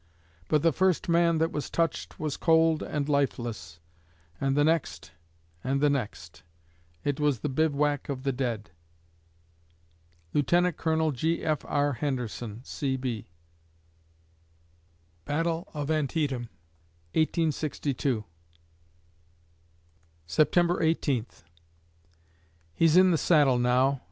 But 0.47 0.63
the 0.63 0.71
first 0.73 1.09
man 1.09 1.37
that 1.37 1.51
was 1.51 1.69
touched 1.69 2.19
was 2.19 2.35
cold 2.35 2.81
and 2.81 3.07
lifeless, 3.07 3.79
and 4.39 4.57
the 4.57 4.63
next, 4.63 5.11
and 5.63 5.79
the 5.79 5.91
next; 5.91 6.41
it 7.03 7.19
was 7.19 7.41
the 7.41 7.49
bivouac 7.49 8.09
of 8.09 8.23
the 8.23 8.31
dead. 8.31 8.71
LIEUT. 10.33 10.75
COL. 10.75 11.11
G. 11.11 11.43
F. 11.43 11.63
R. 11.65 11.93
HENDERSON, 11.93 12.63
C.B. 12.63 13.27
Battle 15.25 15.67
of 15.71 15.91
Antietam, 15.91 16.49
1862 17.13 18.23
September 20.25 20.81
Eighteenth 20.81 21.43
He's 22.73 22.97
in 22.97 23.11
the 23.11 23.19
saddle 23.19 23.59
now. 23.59 23.99